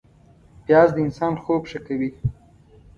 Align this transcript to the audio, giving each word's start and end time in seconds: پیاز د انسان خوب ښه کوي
پیاز 0.65 0.89
د 0.93 0.97
انسان 1.05 1.33
خوب 1.43 1.61
ښه 1.69 1.79
کوي 1.87 2.09